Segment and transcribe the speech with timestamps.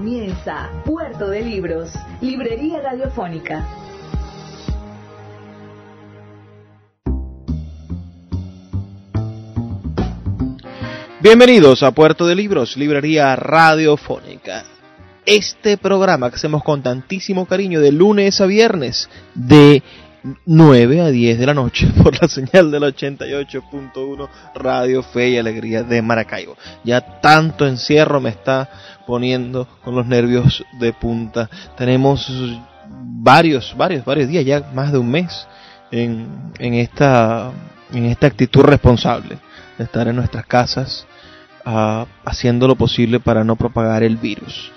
[0.00, 3.68] Comienza Puerto de Libros, Librería Radiofónica.
[11.20, 14.64] Bienvenidos a Puerto de Libros, Librería Radiofónica.
[15.26, 19.82] Este programa que hacemos con tantísimo cariño de lunes a viernes de
[20.46, 25.82] 9 a 10 de la noche por la señal del 88.1 Radio Fe y Alegría
[25.82, 26.56] de Maracaibo.
[26.84, 28.68] Ya tanto encierro me está
[29.10, 31.50] poniendo con los nervios de punta.
[31.76, 32.30] Tenemos
[32.88, 35.46] varios, varios, varios días, ya más de un mes
[35.90, 37.50] en, en esta,
[37.92, 39.38] en esta actitud responsable
[39.76, 41.06] de estar en nuestras casas
[41.66, 44.70] uh, haciendo lo posible para no propagar el virus.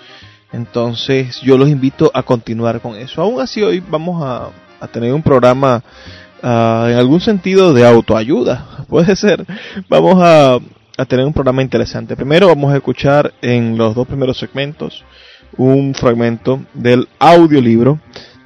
[0.52, 3.22] Entonces yo los invito a continuar con eso.
[3.22, 4.50] Aún así hoy vamos a
[4.84, 5.82] a tener un programa
[6.42, 8.84] uh, en algún sentido de autoayuda.
[8.88, 9.44] Puede ser.
[9.88, 10.58] Vamos a,
[10.96, 12.16] a tener un programa interesante.
[12.16, 15.04] Primero vamos a escuchar en los dos primeros segmentos
[15.56, 17.98] un fragmento del audiolibro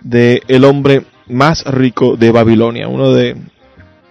[0.02, 3.36] de El hombre más rico de Babilonia, uno de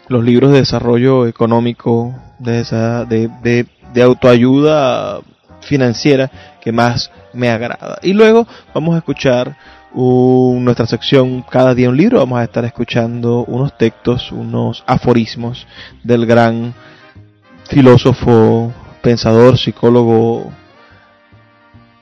[0.07, 5.21] los libros de desarrollo económico, de, esa, de, de, autoayuda
[5.61, 6.29] financiera
[6.61, 7.97] que más me agrada.
[8.03, 9.57] Y luego vamos a escuchar
[9.95, 12.19] nuestra sección Cada día un libro.
[12.19, 15.65] Vamos a estar escuchando unos textos, unos aforismos
[16.03, 16.75] del gran
[17.67, 20.51] filósofo, pensador, psicólogo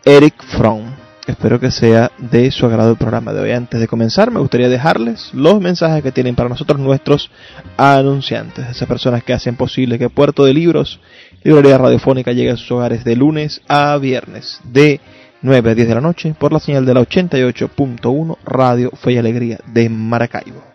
[0.04, 0.84] Eric Fromm.
[1.28, 3.52] Espero que sea de su agrado el programa de hoy.
[3.52, 7.32] Antes de comenzar, me gustaría dejarles los mensajes que tienen para nosotros nuestros
[7.78, 11.00] anunciantes, esas personas que hacen posible que Puerto de Libros,
[11.44, 15.00] Librería Radiofónica, llegue a sus hogares de lunes a viernes, de
[15.42, 19.18] 9 a 10 de la noche, por la señal de la 88.1 Radio Fe y
[19.18, 20.75] Alegría de Maracaibo.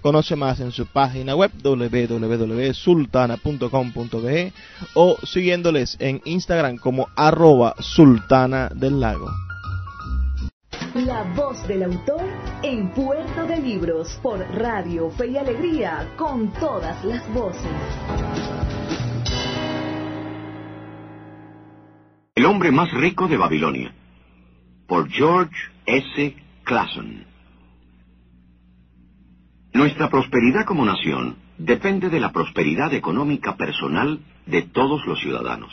[0.00, 4.52] Conoce más en su página web www.sultana.com.be
[4.94, 9.28] o siguiéndoles en Instagram como arroba sultana del lago.
[10.94, 12.24] La voz del autor
[12.62, 17.66] en Puerto de Libros por Radio Fe y Alegría con todas las voces.
[22.34, 23.92] El hombre más rico de Babilonia
[24.86, 25.54] por George
[25.86, 26.34] S.
[26.64, 27.27] Clason.
[29.78, 35.70] Nuestra prosperidad como nación depende de la prosperidad económica personal de todos los ciudadanos.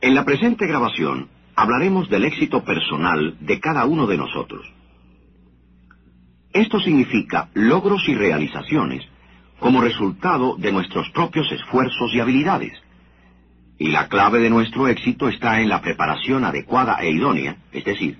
[0.00, 4.66] En la presente grabación hablaremos del éxito personal de cada uno de nosotros.
[6.54, 9.04] Esto significa logros y realizaciones
[9.58, 12.72] como resultado de nuestros propios esfuerzos y habilidades.
[13.78, 18.16] Y la clave de nuestro éxito está en la preparación adecuada e idónea, es decir,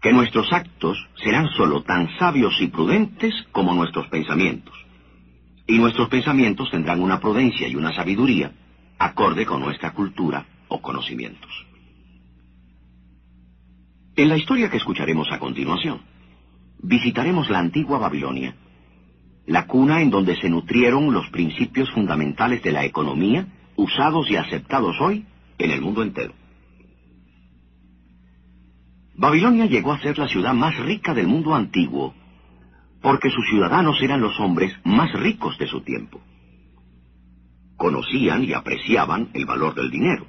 [0.00, 4.74] que nuestros actos serán sólo tan sabios y prudentes como nuestros pensamientos.
[5.66, 8.52] Y nuestros pensamientos tendrán una prudencia y una sabiduría
[8.98, 11.50] acorde con nuestra cultura o conocimientos.
[14.16, 16.00] En la historia que escucharemos a continuación,
[16.82, 18.54] visitaremos la antigua Babilonia,
[19.46, 23.46] la cuna en donde se nutrieron los principios fundamentales de la economía
[23.76, 25.24] usados y aceptados hoy
[25.58, 26.34] en el mundo entero.
[29.18, 32.14] Babilonia llegó a ser la ciudad más rica del mundo antiguo,
[33.02, 36.20] porque sus ciudadanos eran los hombres más ricos de su tiempo.
[37.76, 40.24] Conocían y apreciaban el valor del dinero.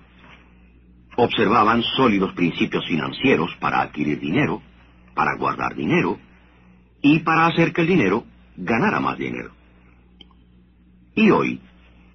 [1.18, 4.64] Observaban sólidos principios financieros para adquirir dinero,
[5.14, 6.18] para guardar dinero
[7.04, 8.26] y para hacer que el dinero
[8.58, 9.52] ganara más dinero.
[11.14, 11.62] Y hoy,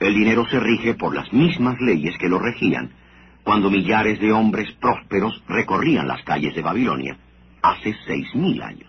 [0.01, 3.04] el dinero se rige por las mismas leyes que lo regían
[3.45, 7.17] cuando millares de hombres prósperos recorrían las calles de Babilonia,
[7.63, 8.89] hace seis mil años.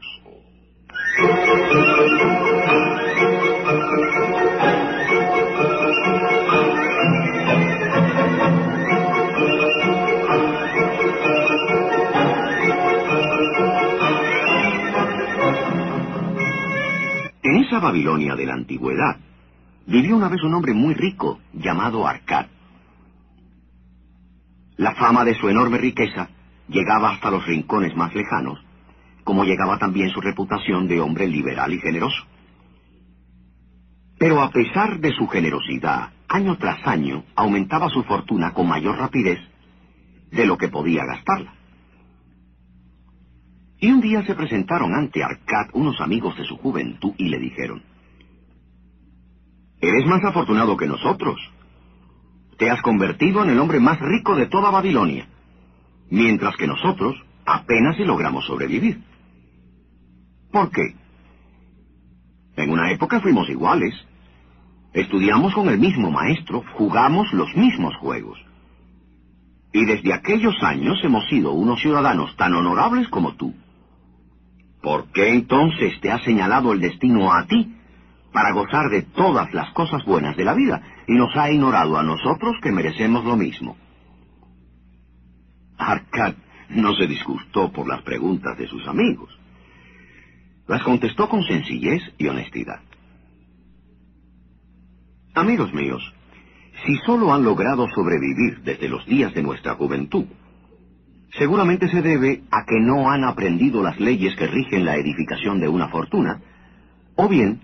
[17.44, 19.18] En esa Babilonia de la antigüedad
[19.86, 22.48] vivió una vez un hombre muy rico llamado Arcad.
[24.78, 26.30] La fama de su enorme riqueza
[26.68, 28.60] llegaba hasta los rincones más lejanos,
[29.24, 32.24] como llegaba también su reputación de hombre liberal y generoso.
[34.18, 39.40] Pero a pesar de su generosidad, año tras año aumentaba su fortuna con mayor rapidez
[40.32, 41.54] de lo que podía gastarla.
[43.80, 47.84] Y un día se presentaron ante Arcad unos amigos de su juventud y le dijeron,
[49.80, 51.40] Eres más afortunado que nosotros.
[52.58, 55.28] Te has convertido en el hombre más rico de toda Babilonia,
[56.10, 57.16] mientras que nosotros
[57.46, 59.02] apenas si logramos sobrevivir.
[60.52, 60.96] ¿Por qué?
[62.56, 63.94] En una época fuimos iguales.
[64.94, 68.40] Estudiamos con el mismo maestro, jugamos los mismos juegos.
[69.74, 73.54] Y desde aquellos años hemos sido unos ciudadanos tan honorables como tú.
[74.82, 77.76] ¿Por qué entonces te ha señalado el destino a ti
[78.32, 82.04] para gozar de todas las cosas buenas de la vida y nos ha ignorado a
[82.04, 83.78] nosotros que merecemos lo mismo?
[85.78, 86.36] Arcad
[86.70, 89.30] no se disgustó por las preguntas de sus amigos.
[90.68, 92.80] Las contestó con sencillez y honestidad.
[95.36, 96.02] Amigos míos,
[96.86, 100.26] si solo han logrado sobrevivir desde los días de nuestra juventud,
[101.38, 105.68] seguramente se debe a que no han aprendido las leyes que rigen la edificación de
[105.68, 106.42] una fortuna,
[107.16, 107.62] o bien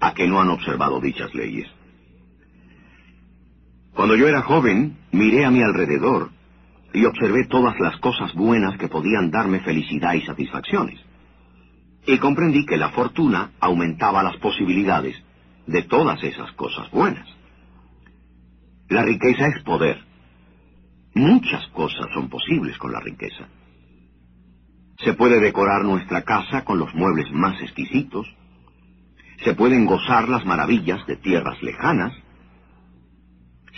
[0.00, 1.68] a que no han observado dichas leyes.
[3.98, 6.30] Cuando yo era joven, miré a mi alrededor
[6.92, 11.00] y observé todas las cosas buenas que podían darme felicidad y satisfacciones
[12.06, 15.16] y comprendí que la fortuna aumentaba las posibilidades
[15.66, 17.28] de todas esas cosas buenas.
[18.88, 20.00] La riqueza es poder.
[21.14, 23.48] Muchas cosas son posibles con la riqueza.
[24.98, 28.32] Se puede decorar nuestra casa con los muebles más exquisitos.
[29.42, 32.12] Se pueden gozar las maravillas de tierras lejanas.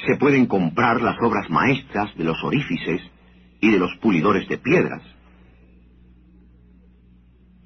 [0.06, 3.02] Se pueden comprar las obras maestras de los orífices
[3.60, 5.02] y de los pulidores de piedras.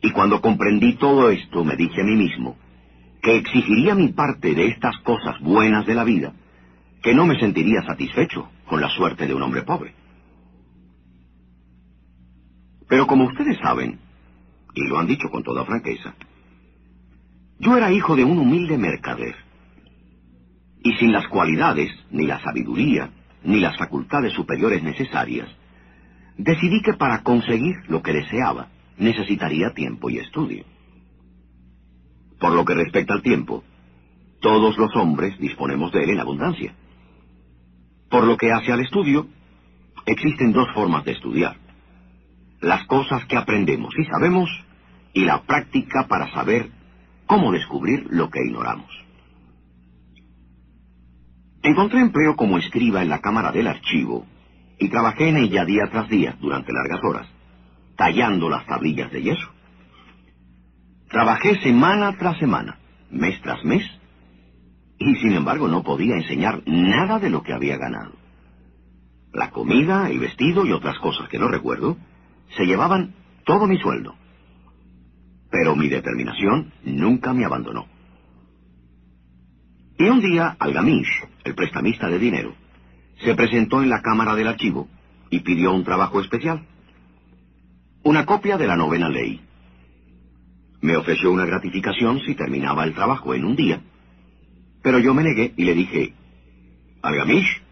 [0.02, 2.56] Y cuando comprendí todo esto, me dije a mí mismo
[3.22, 6.34] que exigiría mi parte de estas cosas buenas de la vida,
[7.02, 9.94] que no me sentiría satisfecho con la suerte de un hombre pobre.
[12.86, 13.98] Pero como ustedes saben,
[14.74, 16.14] y lo han dicho con toda franqueza,
[17.58, 19.34] yo era hijo de un humilde mercader,
[20.84, 23.10] y sin las cualidades, ni la sabiduría,
[23.42, 25.48] ni las facultades superiores necesarias,
[26.36, 30.64] decidí que para conseguir lo que deseaba, necesitaría tiempo y estudio.
[32.38, 33.64] Por lo que respecta al tiempo,
[34.40, 36.74] todos los hombres disponemos de él en abundancia.
[38.10, 39.26] Por lo que hace al estudio,
[40.04, 41.56] existen dos formas de estudiar.
[42.60, 44.50] Las cosas que aprendemos y sabemos,
[45.14, 46.68] y la práctica para saber
[47.24, 49.03] cómo descubrir lo que ignoramos.
[51.64, 54.26] Encontré empleo como escriba en la cámara del archivo
[54.78, 57.26] y trabajé en ella día tras día durante largas horas
[57.96, 59.48] tallando las tablillas de yeso.
[61.08, 62.78] Trabajé semana tras semana,
[63.10, 63.82] mes tras mes,
[64.98, 68.12] y sin embargo no podía enseñar nada de lo que había ganado.
[69.32, 71.96] La comida, el vestido y otras cosas que no recuerdo
[72.56, 74.14] se llevaban todo mi sueldo.
[75.50, 77.86] Pero mi determinación nunca me abandonó.
[79.98, 82.54] Y un día Algamish, el prestamista de dinero,
[83.24, 84.88] se presentó en la cámara del archivo
[85.30, 86.66] y pidió un trabajo especial
[88.04, 89.40] una copia de la novena ley.
[90.82, 93.80] Me ofreció una gratificación si terminaba el trabajo en un día,
[94.82, 96.12] pero yo me negué y le dije,
[97.00, 97.62] Algamish,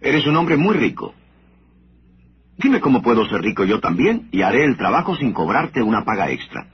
[0.00, 1.14] eres un hombre muy rico.
[2.56, 6.30] Dime cómo puedo ser rico yo también y haré el trabajo sin cobrarte una paga
[6.30, 6.66] extra.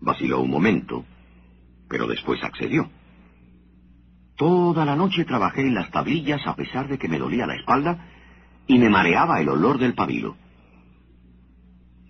[0.00, 1.04] Vaciló un momento,
[1.88, 2.90] pero después accedió.
[4.36, 8.06] Toda la noche trabajé en las tablillas a pesar de que me dolía la espalda
[8.66, 10.36] y me mareaba el olor del pabilo.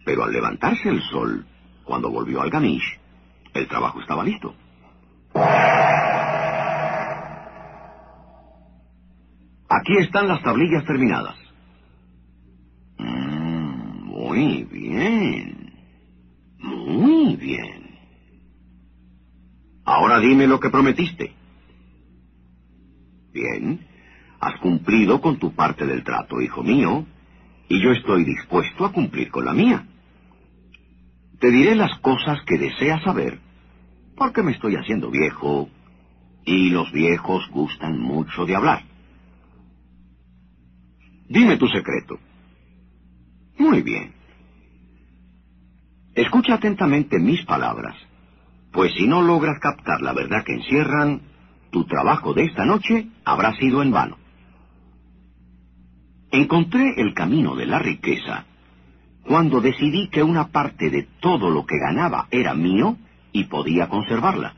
[0.05, 1.47] Pero al levantarse el sol,
[1.85, 2.99] cuando volvió al Gamish,
[3.55, 4.55] el trabajo estaba listo.
[9.71, 11.37] Aquí están las tablillas terminadas.
[12.99, 15.73] Mm, muy bien.
[16.59, 17.78] Muy bien.
[19.88, 21.33] Ahora dime lo que prometiste.
[23.33, 23.87] Bien.
[24.38, 27.07] Has cumplido con tu parte del trato, hijo mío,
[27.71, 29.87] y yo estoy dispuesto a cumplir con la mía.
[31.40, 33.40] Te diré las cosas que deseas saber,
[34.14, 35.71] porque me estoy haciendo viejo,
[36.45, 38.85] y los viejos gustan mucho de hablar.
[41.30, 42.18] Dime tu secreto.
[43.57, 44.12] Muy bien.
[46.14, 47.97] Escucha atentamente mis palabras
[48.73, 51.23] Pues si no logras captar la verdad que encierran,
[51.71, 54.17] tu trabajo de esta noche habrá sido en vano.
[56.31, 58.45] Encontré el camino de la riqueza
[59.25, 62.97] cuando decidí que una parte de todo lo que ganaba era mío
[63.33, 64.55] y podía conservarla.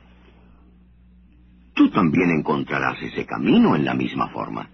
[1.74, 4.68] Tú también encontrarás ese camino en la misma forma.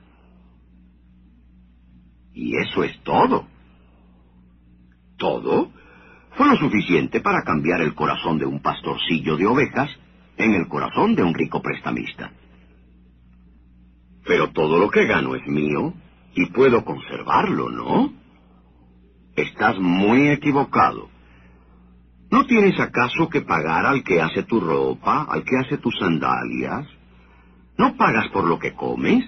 [2.35, 3.47] Y eso es todo.
[5.16, 5.71] ¿Todo?
[6.37, 9.90] Fue lo suficiente para cambiar el corazón de un pastorcillo de ovejas
[10.37, 12.31] en el corazón de un rico prestamista.
[14.26, 15.95] Pero todo lo que gano es mío
[16.35, 18.12] y puedo conservarlo, ¿no?
[19.35, 21.09] Estás muy equivocado.
[22.31, 26.87] ¿No tienes acaso que pagar al que hace tu ropa, al que hace tus sandalias?
[27.78, 29.25] ¿No pagas por lo que comes?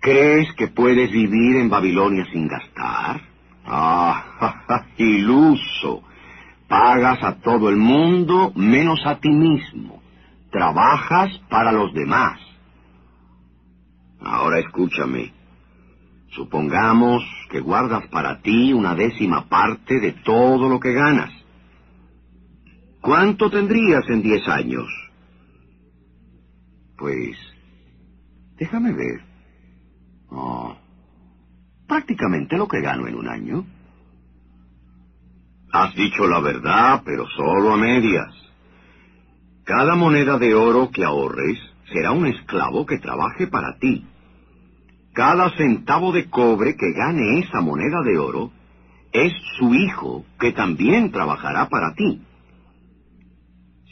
[0.00, 3.20] ¿Crees que puedes vivir en Babilonia sin gastar?
[3.70, 6.02] Ah, iluso.
[6.66, 10.02] Pagas a todo el mundo menos a ti mismo.
[10.50, 12.40] Trabajas para los demás.
[14.20, 15.32] Ahora escúchame.
[16.30, 21.32] Supongamos que guardas para ti una décima parte de todo lo que ganas.
[23.00, 24.86] ¿Cuánto tendrías en diez años?
[26.96, 27.36] Pues,
[28.58, 29.22] déjame ver.
[30.30, 30.76] Oh,
[31.88, 33.66] prácticamente lo que gano en un año.
[35.72, 38.32] Has dicho la verdad, pero solo a medias.
[39.64, 41.58] Cada moneda de oro que ahorres
[41.92, 44.06] será un esclavo que trabaje para ti.
[45.12, 48.52] Cada centavo de cobre que gane esa moneda de oro
[49.12, 52.22] es su hijo que también trabajará para ti.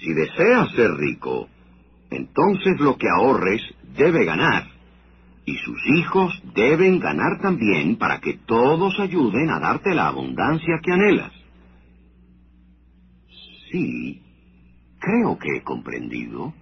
[0.01, 1.49] Si deseas ser rico,
[2.11, 3.63] entonces lo que ahorres
[3.97, 4.67] debe ganar,
[5.47, 10.93] y sus hijos deben ganar también para que todos ayuden a darte la abundancia que
[10.93, 11.33] anhelas.
[13.71, 14.23] Sí,
[14.99, 16.53] creo que he comprendido.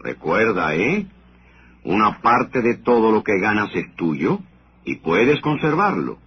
[0.00, 1.06] Recuerda, ¿eh?
[1.84, 4.40] Una parte de todo lo que ganas es tuyo
[4.84, 6.18] y puedes conservarlo.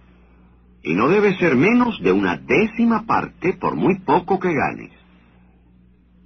[0.82, 4.92] Y no debe ser menos de una décima parte por muy poco que ganes.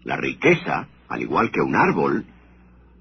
[0.05, 2.27] La riqueza, al igual que un árbol,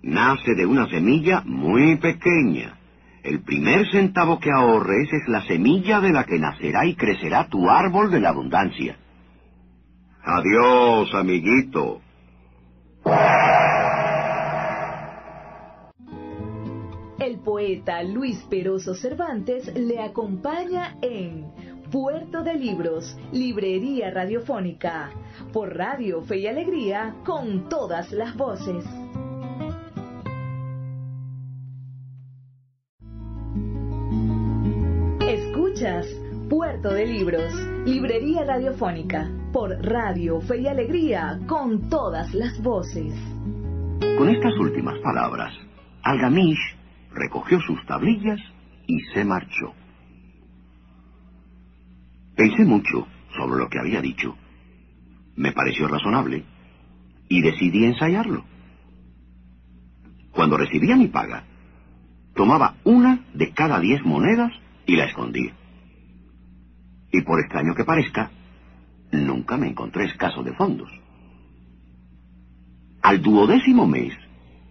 [0.04, 2.78] nace de una semilla muy pequeña.
[3.24, 7.70] El primer centavo que ahorres es la semilla de la que nacerá y crecerá tu
[7.70, 8.98] árbol de la abundancia.
[10.24, 12.02] Adiós, amiguito.
[17.20, 21.46] El poeta Luis Peroso Cervantes le acompaña en
[21.92, 25.12] Puerto de Libros, Librería Radiofónica,
[25.52, 28.86] por Radio Fe y Alegría, con todas las voces.
[36.48, 37.52] Puerto de Libros,
[37.88, 43.12] Librería Radiofónica, por Radio Fe Alegría, con todas las voces.
[44.16, 45.52] Con estas últimas palabras,
[46.04, 46.78] Algamish
[47.16, 48.40] recogió sus tablillas
[48.86, 49.74] y se marchó.
[52.36, 54.38] Pensé mucho sobre lo que había dicho.
[55.36, 56.46] Me pareció razonable
[57.28, 58.46] y decidí ensayarlo.
[60.30, 61.44] Cuando recibía mi paga,
[62.36, 64.52] tomaba una de cada diez monedas
[64.86, 65.56] y la escondía.
[67.12, 68.32] Y por extraño que parezca,
[69.12, 70.90] nunca me encontré escaso de fondos.
[73.02, 74.14] Al duodécimo mes,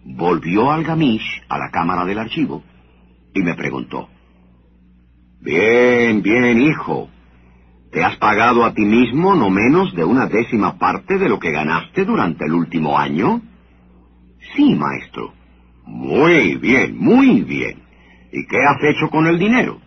[0.03, 2.63] volvió Algamish a la cámara del archivo
[3.33, 4.09] y me preguntó,
[5.41, 7.09] Bien, bien, hijo.
[7.91, 11.51] ¿Te has pagado a ti mismo no menos de una décima parte de lo que
[11.51, 13.41] ganaste durante el último año?
[14.55, 15.33] Sí, maestro.
[15.85, 17.81] Muy bien, muy bien.
[18.31, 19.81] ¿Y qué has hecho con el dinero?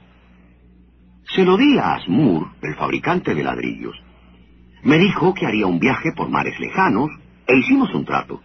[1.35, 3.97] Se lo di a Asmur, el fabricante de ladrillos.
[4.85, 7.11] Me dijo que haría un viaje por mares lejanos
[7.47, 8.41] e hicimos un trato.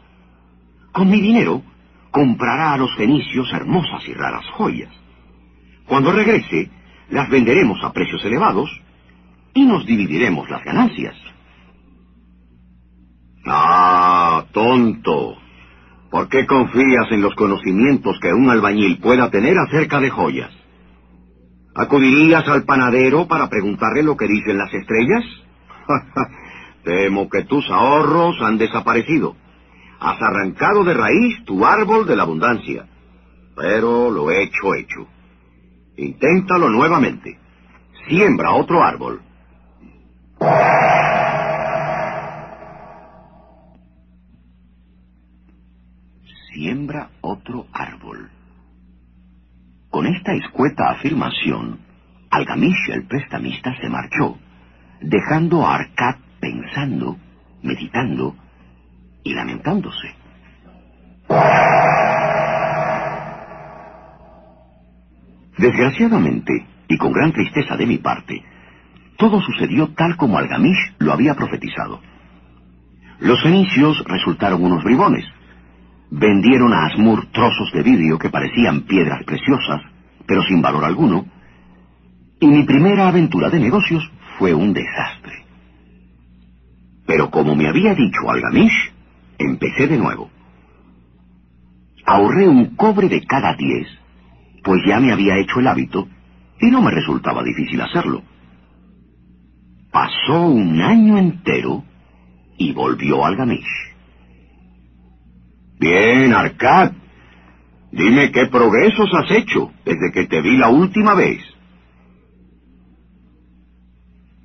[0.91, 1.61] Con mi dinero
[2.09, 4.91] comprará a los fenicios hermosas y raras joyas.
[5.85, 6.71] Cuando regrese,
[7.09, 8.69] las venderemos a precios elevados
[9.53, 11.15] y nos dividiremos las ganancias.
[13.45, 15.37] Ah, tonto.
[16.09, 20.58] ¿Por qué confías en los conocimientos que un albañil pueda tener acerca de joyas?
[21.75, 25.23] ¿Acudirías al panadero para preguntarle lo que dicen las estrellas?
[26.83, 29.35] Temo que tus ahorros han desaparecido.
[29.99, 32.85] Has arrancado de raíz tu árbol de la abundancia.
[33.55, 35.07] Pero lo hecho, hecho.
[35.97, 37.37] Inténtalo nuevamente.
[38.07, 39.21] Siembra otro árbol.
[46.53, 48.29] Siembra otro árbol.
[49.89, 51.79] Con esta escueta afirmación,
[52.29, 54.37] Algamish el prestamista se marchó,
[55.01, 57.17] dejando a Arcad pensando,
[57.63, 58.35] meditando
[59.23, 60.15] y lamentándose.
[65.57, 68.43] Desgraciadamente, y con gran tristeza de mi parte,
[69.17, 71.99] todo sucedió tal como Algamish lo había profetizado.
[73.19, 75.25] Los fenicios resultaron unos bribones.
[76.11, 79.81] Vendieron a Asmur trozos de vidrio que parecían piedras preciosas,
[80.25, 81.25] pero sin valor alguno,
[82.39, 85.45] y mi primera aventura de negocios fue un desastre.
[87.05, 88.91] Pero como me había dicho Algamish,
[89.37, 90.29] empecé de nuevo.
[92.05, 93.87] Ahorré un cobre de cada diez,
[94.63, 96.07] pues ya me había hecho el hábito
[96.59, 98.23] y no me resultaba difícil hacerlo.
[99.91, 101.83] Pasó un año entero
[102.57, 103.88] y volvió Algamish.
[105.79, 106.91] Bien, Arcad.
[107.91, 111.41] Dime qué progresos has hecho desde que te vi la última vez.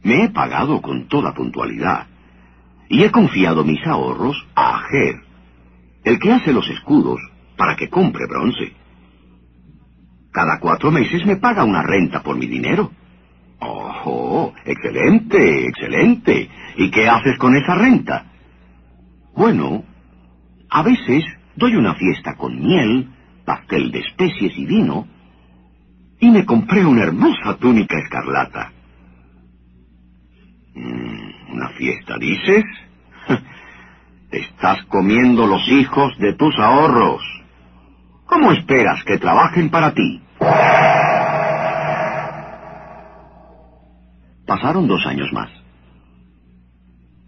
[0.03, 2.07] Me he pagado con toda puntualidad
[2.89, 5.17] y he confiado mis ahorros a Ajer,
[6.05, 7.21] el que hace los escudos
[7.57, 8.73] para que compre bronce.
[10.31, 12.93] Cada cuatro meses me paga una renta por mi dinero.
[13.61, 16.51] ¡Oh, excelente, excelente!
[16.77, 18.27] ¿Y qué haces con esa renta?
[19.35, 19.85] Bueno,
[20.71, 21.25] a veces
[21.57, 23.09] doy una fiesta con miel,
[23.45, 25.07] pastel de especies y vino,
[26.21, 28.73] y me compré una hermosa túnica escarlata.
[30.75, 32.65] Mm, ¿Una fiesta, dices?
[34.31, 37.23] Estás comiendo los hijos de tus ahorros.
[38.27, 40.21] ¿Cómo esperas que trabajen para ti?
[44.47, 45.64] Pasaron dos años más.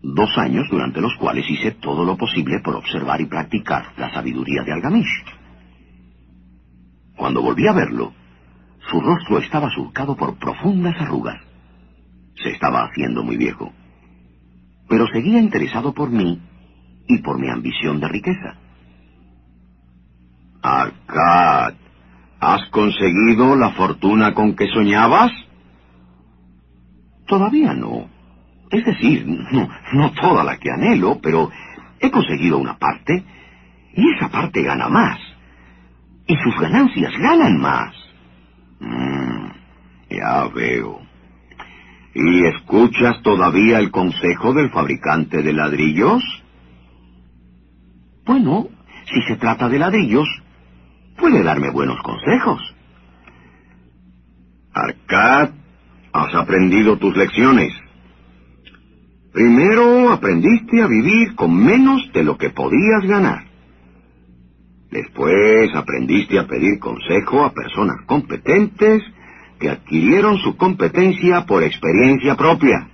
[0.09, 4.63] Dos años durante los cuales hice todo lo posible por observar y practicar la sabiduría
[4.63, 5.25] de Algamish.
[7.17, 8.13] Cuando volví a verlo,
[8.89, 11.43] su rostro estaba surcado por profundas arrugas.
[12.41, 13.73] Se estaba haciendo muy viejo.
[14.89, 16.41] Pero seguía interesado por mí
[17.09, 18.55] y por mi ambición de riqueza.
[20.63, 21.75] Arcad,
[22.39, 25.33] ¿has conseguido la fortuna con que soñabas?
[27.27, 28.16] Todavía no.
[28.71, 31.51] Es decir, no, no toda la que anhelo, pero
[32.01, 33.25] he conseguido una parte
[33.95, 35.19] y esa parte gana más.
[36.27, 37.95] Y sus ganancias ganan más.
[38.81, 39.47] Mm,
[40.11, 41.01] ya veo.
[42.15, 46.23] ¿Y escuchas todavía el consejo del fabricante de ladrillos?
[48.25, 48.69] Bueno,
[49.05, 50.29] si se trata de ladrillos,
[51.17, 52.75] puede darme buenos consejos.
[54.73, 55.51] Arcad
[56.17, 57.75] Has aprendido tus lecciones.
[59.37, 63.45] Primero aprendiste a vivir con menos de lo que podías ganar.
[64.91, 69.03] Después aprendiste a pedir consejo a personas competentes
[69.61, 72.89] que adquirieron su competencia por experiencia propia.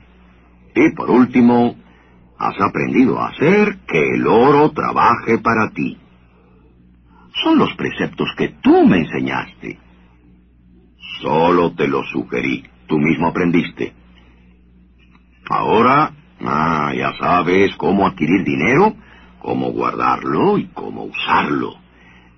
[0.74, 1.76] Y por último,
[2.36, 5.96] has aprendido a hacer que el oro trabaje para ti.
[7.44, 9.78] Son los preceptos que tú me enseñaste.
[11.20, 13.92] Solo te los sugerí tú mismo aprendiste.
[15.48, 16.14] Ahora,
[16.46, 18.94] ah, ya sabes cómo adquirir dinero,
[19.38, 21.74] cómo guardarlo y cómo usarlo.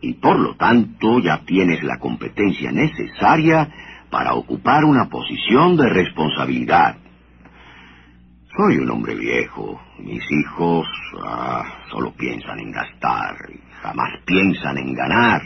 [0.01, 3.69] Y por lo tanto ya tienes la competencia necesaria
[4.11, 6.97] para ocupar una posición de responsabilidad.
[8.57, 9.81] Soy un hombre viejo.
[9.99, 10.87] Mis hijos
[11.25, 15.43] ah, solo piensan en gastar y jamás piensan en ganar.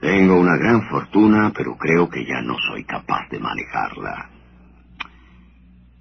[0.00, 4.35] Tengo una gran fortuna, pero creo que ya no soy capaz de manejarla.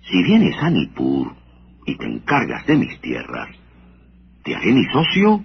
[0.09, 1.35] Si vienes a Nippur
[1.85, 3.49] y te encargas de mis tierras,
[4.43, 5.43] te haré mi socio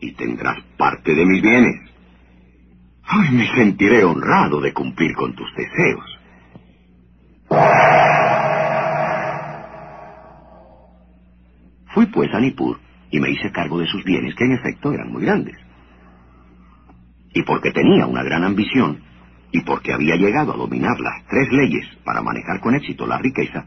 [0.00, 1.90] y tendrás parte de mis bienes.
[3.04, 6.18] Ay, me sentiré honrado de cumplir con tus deseos.
[11.94, 15.12] Fui pues a Nippur y me hice cargo de sus bienes, que en efecto eran
[15.12, 15.56] muy grandes
[17.34, 19.00] y porque tenía una gran ambición,
[19.50, 23.66] y porque había llegado a dominar las tres leyes para manejar con éxito la riqueza,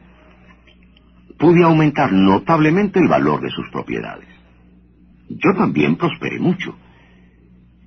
[1.38, 4.28] pude aumentar notablemente el valor de sus propiedades.
[5.30, 6.76] Yo también prosperé mucho.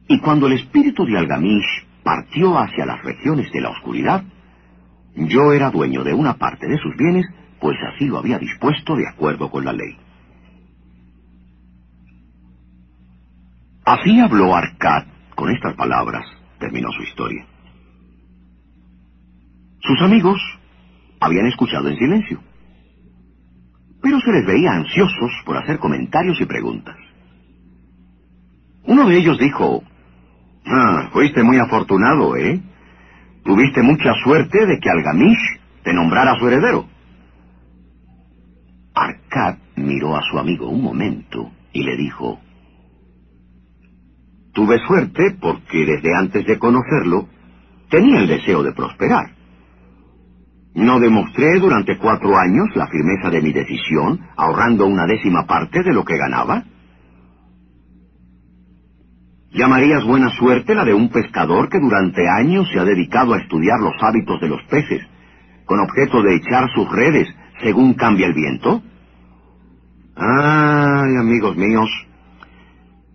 [0.08, 4.24] Y cuando el espíritu de Algamish partió hacia las regiones de la oscuridad,
[5.14, 7.26] yo era dueño de una parte de sus bienes,
[7.60, 9.96] pues así lo había dispuesto de acuerdo con la ley.
[13.84, 16.26] Así habló Arcad con estas palabras
[16.58, 17.46] terminó su historia.
[19.80, 20.40] Sus amigos
[21.20, 22.40] habían escuchado en silencio,
[24.02, 26.96] pero se les veía ansiosos por hacer comentarios y preguntas.
[28.84, 29.82] Uno de ellos dijo,
[30.66, 32.60] Ah, fuiste muy afortunado, ¿eh?
[33.44, 36.86] Tuviste mucha suerte de que Algamish te nombrara su heredero.
[38.94, 42.40] Arcad miró a su amigo un momento y le dijo,
[44.52, 47.28] Tuve suerte porque desde antes de conocerlo
[47.88, 49.37] tenía el deseo de prosperar.
[50.78, 55.92] No demostré durante cuatro años la firmeza de mi decisión, ahorrando una décima parte de
[55.92, 56.62] lo que ganaba.
[59.50, 63.80] ¿Llamarías buena suerte la de un pescador que durante años se ha dedicado a estudiar
[63.80, 65.04] los hábitos de los peces,
[65.64, 67.26] con objeto de echar sus redes
[67.60, 68.80] según cambia el viento?
[70.14, 71.90] Ay, amigos míos,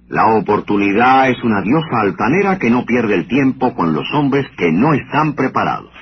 [0.10, 4.70] la oportunidad es una diosa altanera que no pierde el tiempo con los hombres que
[4.70, 5.93] no están preparados.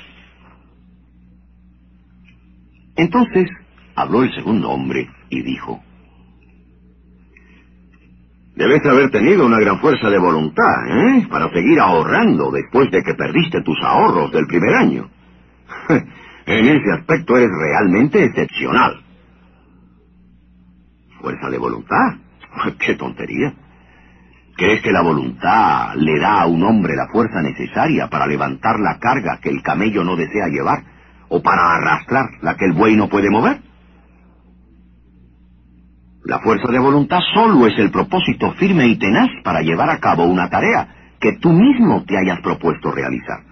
[3.02, 3.50] Entonces
[3.96, 5.82] habló el segundo hombre y dijo,
[8.56, 11.28] Debes haber tenido una gran fuerza de voluntad, ¿eh?
[11.28, 15.10] Para seguir ahorrando después de que perdiste tus ahorros del primer año.
[16.46, 19.02] en ese aspecto eres realmente excepcional.
[21.22, 22.18] ¿Fuerza de voluntad?
[22.86, 23.52] ¡Qué tontería!
[24.56, 29.00] ¿Crees que la voluntad le da a un hombre la fuerza necesaria para levantar la
[29.00, 30.91] carga que el camello no desea llevar
[31.34, 33.62] o para arrastrar la que el buey no puede mover?
[36.26, 40.26] La fuerza de voluntad solo es el propósito firme y tenaz para llevar a cabo
[40.26, 43.44] una tarea que tú mismo te hayas propuesto realizar.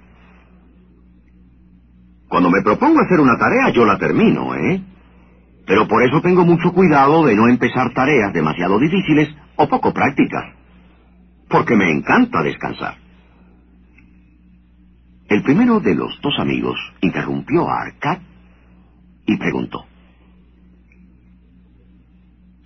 [2.28, 4.84] Cuando me propongo hacer una tarea, yo la termino, ¿eh?
[5.65, 10.54] Pero por eso tengo mucho cuidado de no empezar tareas demasiado difíciles o poco prácticas.
[11.48, 12.96] Porque me encanta descansar.
[15.30, 18.18] El primero de los dos amigos interrumpió a Arcad
[19.28, 19.86] y preguntó.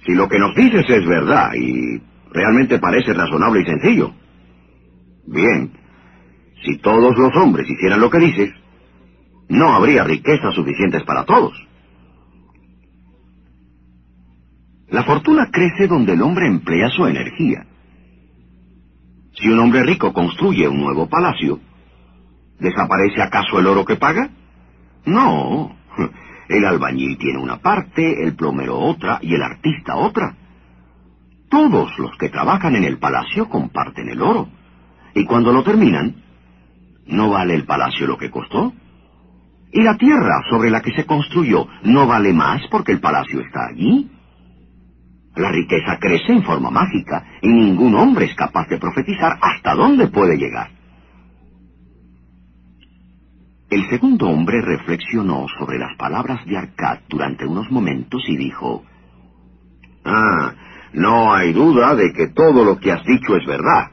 [0.06, 4.14] Si lo que nos dices es verdad y realmente parece razonable y sencillo.
[5.28, 5.72] Bien,
[6.64, 8.54] si todos los hombres hicieran lo que dices,
[9.50, 11.54] no habría riquezas suficientes para todos.
[14.88, 17.66] La fortuna crece donde el hombre emplea su energía.
[19.36, 21.60] Si un hombre rico construye un nuevo palacio,
[22.60, 24.30] ¿desaparece acaso el oro que paga?
[25.06, 25.76] No,
[26.50, 30.36] el albañil tiene una parte, el plomero otra y el artista otra.
[31.50, 34.50] Todos los que trabajan en el palacio comparten el oro.
[35.14, 36.16] Y cuando lo terminan,
[37.06, 38.74] ¿no vale el palacio lo que costó?
[39.72, 43.68] ¿Y la tierra sobre la que se construyó no vale más porque el palacio está
[43.68, 44.10] allí?
[45.36, 50.08] La riqueza crece en forma mágica y ningún hombre es capaz de profetizar hasta dónde
[50.08, 50.70] puede llegar.
[53.70, 58.84] El segundo hombre reflexionó sobre las palabras de Arcad durante unos momentos y dijo,
[60.06, 60.54] Ah,
[60.94, 63.90] no hay duda de que todo lo que has dicho es verdad.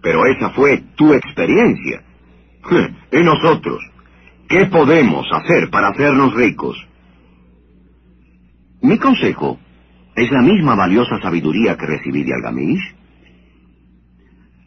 [0.00, 2.02] Pero esa fue tu experiencia.
[3.12, 3.82] ¿Y nosotros?
[4.48, 6.76] ¿Qué podemos hacer para hacernos ricos?
[8.80, 9.58] Mi consejo
[10.14, 12.94] es la misma valiosa sabiduría que recibí de Algamish.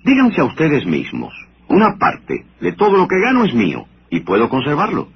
[0.04, 1.34] Díganse a ustedes mismos,
[1.70, 5.08] una parte de todo lo que gano es mío y puedo conservarlo.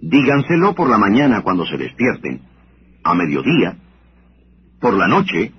[0.00, 2.42] Díganselo por la mañana cuando se despierten,
[3.02, 3.76] a mediodía,
[4.80, 5.52] por la noche,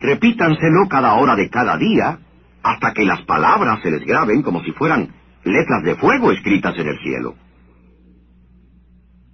[0.00, 2.18] repítanselo cada hora de cada día,
[2.62, 6.88] hasta que las palabras se les graben como si fueran letras de fuego escritas en
[6.88, 7.34] el cielo.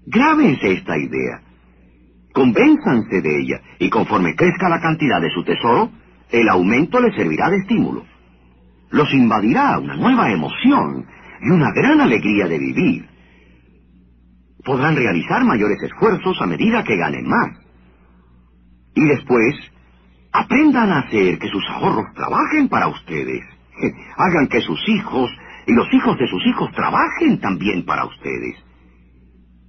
[0.07, 1.41] Grábense esta idea,
[2.33, 5.91] convénzanse de ella, y conforme crezca la cantidad de su tesoro,
[6.31, 8.05] el aumento les servirá de estímulo.
[8.91, 11.07] Los invadirá una nueva emoción
[11.45, 13.09] y una gran alegría de vivir.
[14.65, 17.51] Podrán realizar mayores esfuerzos a medida que ganen más.
[18.95, 19.55] Y después,
[20.33, 23.43] aprendan a hacer que sus ahorros trabajen para ustedes.
[24.17, 25.31] Hagan que sus hijos
[25.67, 28.57] y los hijos de sus hijos trabajen también para ustedes.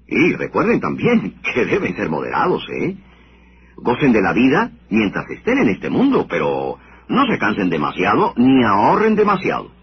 [0.07, 2.95] Y recuerden también que deben ser moderados, ¿eh?
[3.77, 6.77] Gocen de la vida mientras estén en este mundo, pero
[7.09, 9.74] no se cansen demasiado ni ahorren demasiado.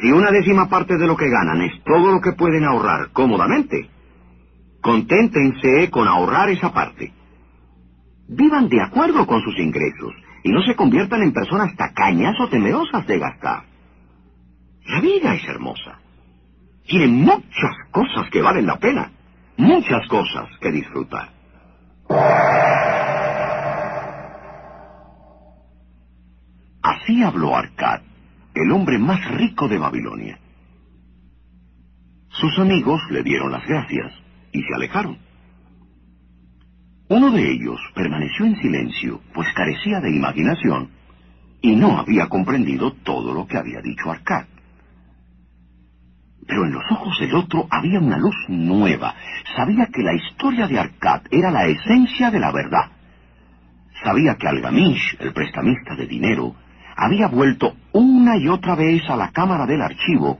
[0.00, 3.88] Si una décima parte de lo que ganan es todo lo que pueden ahorrar cómodamente,
[4.82, 7.12] conténtense con ahorrar esa parte.
[8.28, 13.06] Vivan de acuerdo con sus ingresos y no se conviertan en personas tacañas o temerosas
[13.06, 13.64] de gastar.
[14.84, 15.98] La vida es hermosa.
[16.86, 19.10] Tiene muchas cosas que valen la pena,
[19.56, 21.30] muchas cosas que disfrutar.
[26.82, 28.02] Así habló Arcad
[28.56, 30.38] el hombre más rico de Babilonia.
[32.30, 34.12] Sus amigos le dieron las gracias
[34.52, 35.18] y se alejaron.
[37.08, 40.90] Uno de ellos permaneció en silencio, pues carecía de imaginación
[41.60, 44.46] y no había comprendido todo lo que había dicho Arcad.
[46.46, 49.14] Pero en los ojos del otro había una luz nueva.
[49.54, 52.90] Sabía que la historia de Arcad era la esencia de la verdad.
[54.02, 56.54] Sabía que Algamish, el prestamista de dinero,
[56.96, 60.38] había vuelto una y otra vez a la cámara del archivo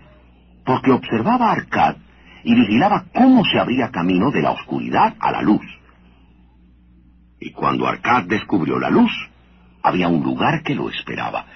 [0.65, 1.97] porque observaba a Arcad
[2.43, 5.63] y vigilaba cómo se abría camino de la oscuridad a la luz.
[7.41, 9.13] Y cuando Arcad descubrió la luz,
[9.83, 11.47] había un lugar que lo esperaba.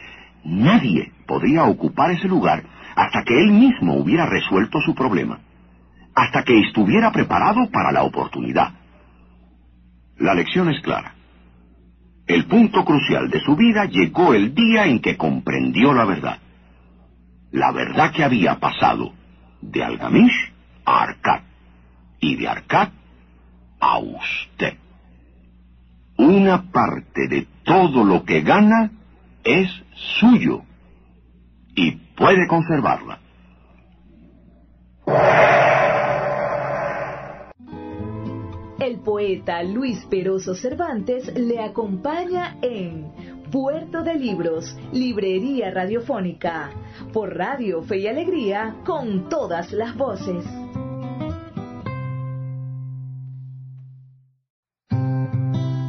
[0.45, 2.63] Nadie podría ocupar ese lugar
[2.95, 5.41] hasta que él mismo hubiera resuelto su problema,
[6.15, 8.75] hasta que estuviera preparado para la oportunidad.
[10.19, 11.15] La lección es clara.
[12.31, 16.39] El punto crucial de su vida llegó el día en que comprendió la verdad.
[17.51, 19.13] La verdad que había pasado
[19.61, 20.53] de Algamish
[20.85, 21.41] a Arcad
[22.21, 22.91] y de Arcad
[23.81, 24.75] a usted.
[26.19, 28.93] Una parte de todo lo que gana
[29.43, 29.69] es
[30.21, 30.63] suyo
[31.75, 33.19] y puede conservarla.
[38.81, 43.13] El poeta Luis Peroso Cervantes le acompaña en
[43.53, 46.71] Puerto de Libros, Librería Radiofónica,
[47.13, 50.47] por Radio Fe y Alegría, con todas las voces.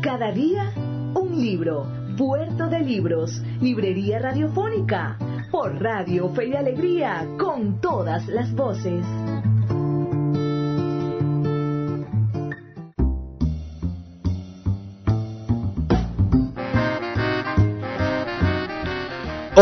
[0.02, 0.74] Cada día,
[1.16, 1.88] un libro.
[2.18, 5.18] Puerto de Libros, Librería Radiofónica,
[5.50, 9.06] por Radio Fe y Alegría, con todas las voces.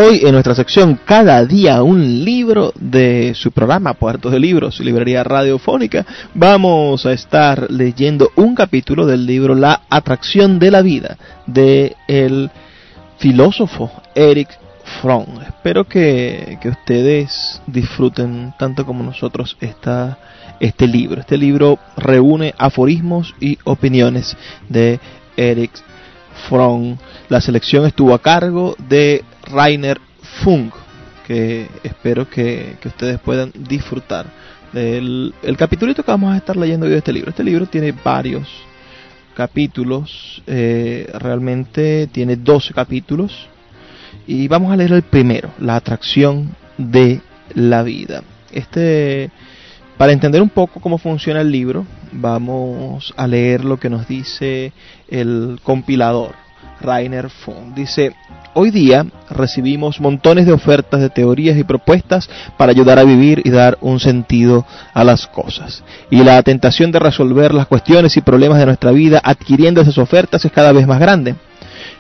[0.01, 5.25] Hoy en nuestra sección Cada día un libro de su programa Puertos de Libros, Librería
[5.25, 11.97] Radiofónica, vamos a estar leyendo un capítulo del libro La atracción de la vida de
[12.07, 12.49] el
[13.17, 14.47] filósofo Eric
[15.01, 15.41] Fromm.
[15.45, 20.17] Espero que, que ustedes disfruten tanto como nosotros esta,
[20.61, 21.19] este libro.
[21.19, 24.37] Este libro reúne aforismos y opiniones
[24.69, 24.97] de
[25.35, 25.71] Eric
[26.47, 26.95] Fromm.
[27.27, 29.99] La selección estuvo a cargo de Rainer
[30.43, 30.73] Funk,
[31.25, 34.25] que espero que, ustedes puedan disfrutar
[34.73, 37.31] del el capítulo que vamos a estar leyendo hoy de este libro.
[37.31, 38.47] Este libro tiene varios
[39.35, 43.47] capítulos, eh, realmente tiene 12 capítulos,
[44.27, 47.21] y vamos a leer el primero, la atracción de
[47.55, 48.21] la vida.
[48.51, 49.31] Este,
[49.97, 54.71] para entender un poco cómo funciona el libro, vamos a leer lo que nos dice
[55.09, 56.35] el compilador
[56.81, 57.75] Rainer Funk.
[57.75, 58.15] Dice,
[58.53, 63.49] hoy día recibimos montones de ofertas de teorías y propuestas para ayudar a vivir y
[63.49, 65.83] dar un sentido a las cosas.
[66.09, 70.43] Y la tentación de resolver las cuestiones y problemas de nuestra vida adquiriendo esas ofertas
[70.45, 71.35] es cada vez más grande.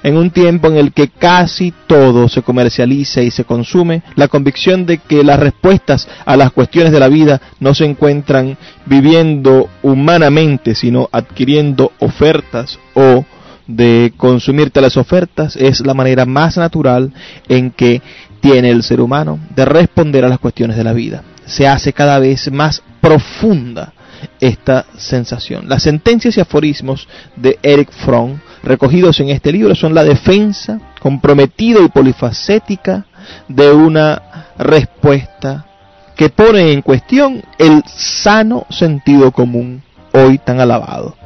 [0.01, 4.85] En un tiempo en el que casi todo se comercializa y se consume, la convicción
[4.85, 10.73] de que las respuestas a las cuestiones de la vida no se encuentran viviendo humanamente,
[10.73, 13.25] sino adquiriendo ofertas o
[13.69, 17.13] de consumirte las ofertas es la manera más natural
[17.47, 18.01] en que
[18.41, 21.23] tiene el ser humano de responder a las cuestiones de la vida.
[21.45, 23.93] Se hace cada vez más profunda
[24.39, 25.69] esta sensación.
[25.69, 31.79] Las sentencias y aforismos de Eric Fromm recogidos en este libro son la defensa comprometida
[31.79, 33.05] y polifacética
[33.47, 35.67] de una respuesta
[36.15, 41.18] que pone en cuestión el sano sentido común hoy tan alabado.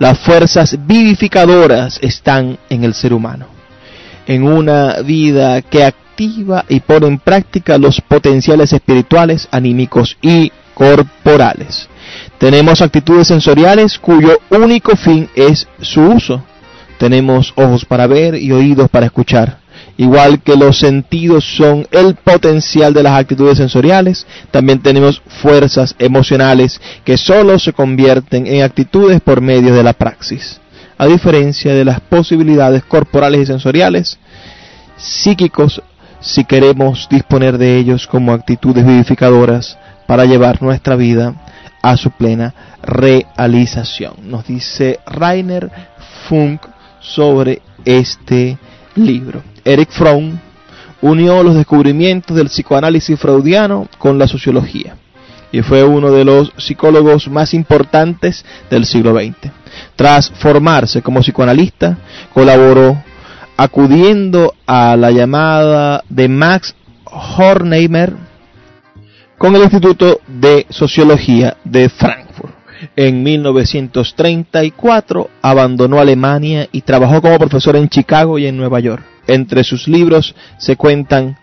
[0.00, 3.48] Las fuerzas vivificadoras están en el ser humano,
[4.26, 11.86] en una vida que activa y pone en práctica los potenciales espirituales, anímicos y corporales.
[12.38, 16.42] Tenemos actitudes sensoriales cuyo único fin es su uso.
[16.96, 19.59] Tenemos ojos para ver y oídos para escuchar.
[20.00, 26.80] Igual que los sentidos son el potencial de las actitudes sensoriales, también tenemos fuerzas emocionales
[27.04, 30.58] que solo se convierten en actitudes por medio de la praxis.
[30.96, 34.18] A diferencia de las posibilidades corporales y sensoriales,
[34.96, 35.82] psíquicos,
[36.22, 41.34] si queremos disponer de ellos como actitudes vivificadoras para llevar nuestra vida
[41.82, 44.14] a su plena realización.
[44.22, 45.70] Nos dice Rainer
[46.26, 46.62] Funk
[47.00, 48.56] sobre este
[48.94, 49.42] libro.
[49.64, 50.38] Eric Fromm
[51.02, 54.96] unió los descubrimientos del psicoanálisis freudiano con la sociología
[55.52, 59.50] y fue uno de los psicólogos más importantes del siglo XX.
[59.96, 61.98] Tras formarse como psicoanalista,
[62.32, 63.02] colaboró
[63.56, 66.74] acudiendo a la llamada de Max
[67.04, 68.14] Hornheimer
[69.36, 72.29] con el Instituto de Sociología de Frankfurt.
[72.96, 79.04] En 1934 abandonó Alemania y trabajó como profesor en Chicago y en Nueva York.
[79.26, 81.36] Entre sus libros se cuentan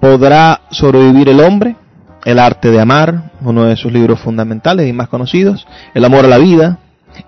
[0.00, 1.76] ¿Podrá sobrevivir el hombre?
[2.24, 6.28] El arte de amar, uno de sus libros fundamentales y más conocidos, El amor a
[6.28, 6.78] la vida,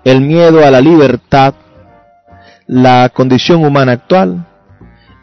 [0.03, 1.53] El miedo a la libertad,
[2.67, 4.45] La condición humana actual.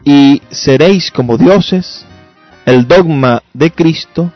[0.03, 2.05] Y Seréis como dioses,
[2.65, 4.31] El dogma de Cristo,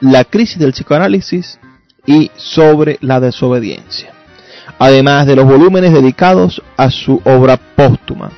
[0.00, 1.58] La crisis del psicoanálisis
[2.06, 4.12] y sobre la desobediencia,
[4.78, 8.32] además de los volúmenes dedicados a su obra póstuma,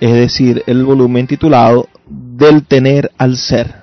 [0.00, 3.82] es decir, el volumen titulado Del tener al ser.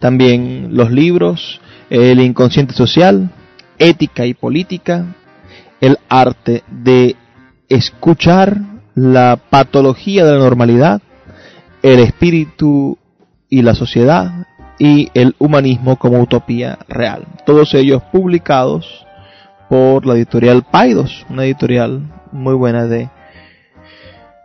[0.00, 3.30] También los libros El inconsciente social,
[3.78, 5.14] Ética y política,
[5.80, 7.14] El arte de
[7.68, 8.60] escuchar,
[8.96, 11.00] La patología de la normalidad,
[11.80, 12.98] El espíritu
[13.48, 14.46] y la sociedad
[14.78, 17.24] y el humanismo como utopía real.
[17.44, 19.06] Todos ellos publicados
[19.68, 23.08] por la editorial Paidos, una editorial muy buena de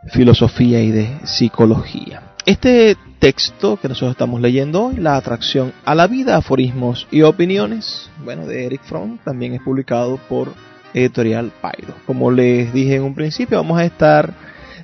[0.08, 2.24] filosofía y de psicología.
[2.46, 8.10] Este texto que nosotros estamos leyendo hoy, La atracción a la vida, aforismos y opiniones,
[8.24, 10.52] bueno, de Eric Fromm, también es publicado por
[10.94, 11.96] editorial Paidos.
[12.08, 14.34] Como les dije en un principio, vamos a estar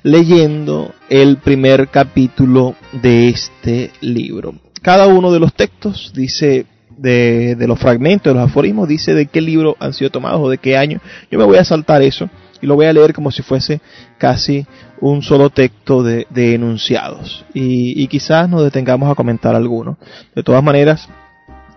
[0.04, 6.66] leyendo el primer capítulo de este libro cada uno de los textos dice
[6.98, 10.58] de, los fragmentos, de los aforismos, dice de qué libro han sido tomados o de
[10.58, 11.00] qué año.
[11.30, 12.28] Yo me voy a saltar eso
[12.60, 13.80] y lo voy a leer como si fuese
[14.18, 14.66] casi
[15.00, 17.44] un solo texto de, enunciados.
[17.54, 19.96] Y, quizás nos detengamos a comentar alguno.
[20.34, 21.08] De todas maneras,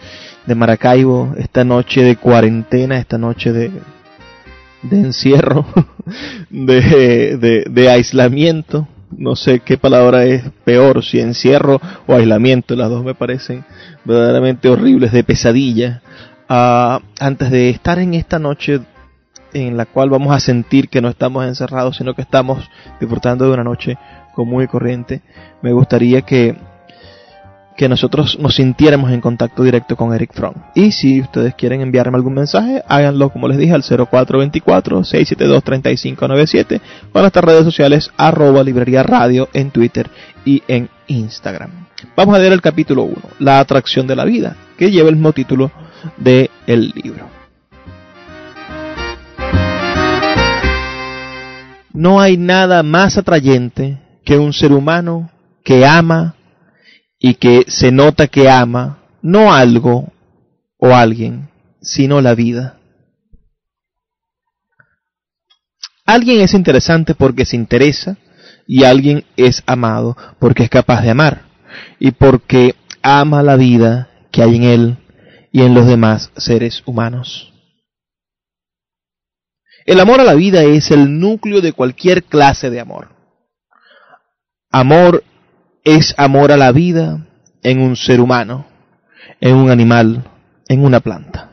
[0.47, 3.71] de Maracaibo, esta noche de cuarentena, esta noche de,
[4.83, 5.67] de encierro,
[6.51, 13.05] de, de aislamiento, no sé qué palabra es peor, si encierro o aislamiento, las dos
[13.05, 13.65] me parecen
[14.05, 16.03] verdaderamente horribles, de pesadilla.
[16.49, 18.81] Ah, antes de estar en esta noche
[19.53, 22.69] en la cual vamos a sentir que no estamos encerrados, sino que estamos
[23.01, 23.99] disfrutando de una noche
[24.35, 25.23] común y corriente,
[25.63, 26.57] me gustaría que
[27.79, 30.55] que nosotros nos sintiéramos en contacto directo con Eric Fromm.
[30.75, 36.81] Y si ustedes quieren enviarme algún mensaje, háganlo como les dije al 0424-672-3597
[37.13, 40.11] o en nuestras redes sociales arroba librería radio en Twitter
[40.45, 41.71] y en Instagram.
[42.17, 45.33] Vamos a leer el capítulo 1, La atracción de la vida, que lleva el mismo
[45.33, 45.71] título
[46.17, 47.29] del el libro.
[51.93, 55.31] No hay nada más atrayente que un ser humano
[55.63, 56.35] que ama
[57.19, 60.13] y que se nota que ama no algo
[60.79, 61.51] o alguien,
[61.81, 62.79] sino la vida.
[66.07, 68.17] Alguien es interesante porque se interesa
[68.67, 71.43] y alguien es amado porque es capaz de amar
[71.99, 74.97] y porque ama la vida que hay en él
[75.53, 77.53] y en los demás seres humanos.
[79.87, 83.09] El amor a la vida es el núcleo de cualquier clase de amor.
[84.71, 85.25] Amor
[85.89, 87.27] es amor a la vida
[87.63, 88.67] en un ser humano,
[89.41, 90.23] en un animal,
[90.69, 91.51] en una planta.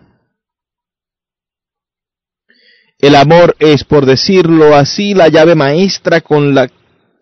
[2.99, 6.69] El amor es, por decirlo así, la llave maestra con la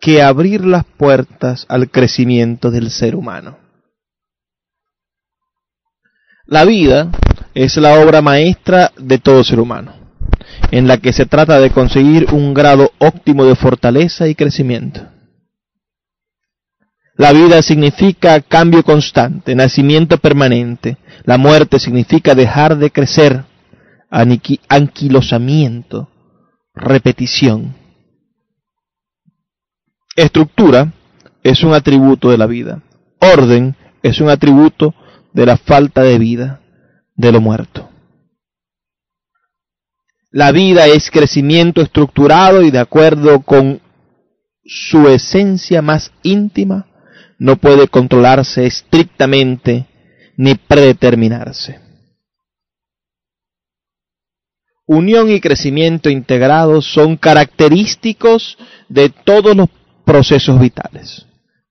[0.00, 3.58] que abrir las puertas al crecimiento del ser humano.
[6.46, 7.12] La vida
[7.54, 9.94] es la obra maestra de todo ser humano,
[10.72, 15.13] en la que se trata de conseguir un grado óptimo de fortaleza y crecimiento.
[17.16, 20.98] La vida significa cambio constante, nacimiento permanente.
[21.22, 23.44] La muerte significa dejar de crecer,
[24.10, 26.08] anquilosamiento,
[26.74, 27.76] repetición.
[30.16, 30.92] Estructura
[31.44, 32.82] es un atributo de la vida.
[33.20, 34.94] Orden es un atributo
[35.32, 36.60] de la falta de vida,
[37.14, 37.90] de lo muerto.
[40.32, 43.80] La vida es crecimiento estructurado y de acuerdo con
[44.64, 46.86] su esencia más íntima
[47.38, 49.86] no puede controlarse estrictamente
[50.36, 51.80] ni predeterminarse.
[54.86, 58.58] Unión y crecimiento integrados son característicos
[58.88, 59.68] de todos los
[60.04, 61.26] procesos vitales,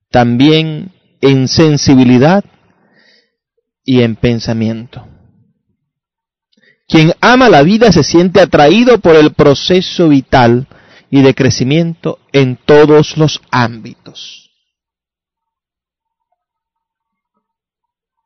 [0.09, 0.91] también
[1.21, 2.43] en sensibilidad
[3.85, 5.07] y en pensamiento.
[6.87, 10.67] Quien ama la vida se siente atraído por el proceso vital
[11.09, 14.42] y de crecimiento en todos los ámbitos.